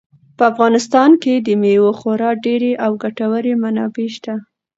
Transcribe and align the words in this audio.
په 0.37 0.43
افغانستان 0.51 1.11
کې 1.23 1.33
د 1.39 1.47
مېوو 1.61 1.91
خورا 1.99 2.31
ډېرې 2.45 2.71
او 2.85 2.91
ګټورې 3.03 3.53
منابع 3.63 4.07
شته. 4.15 4.35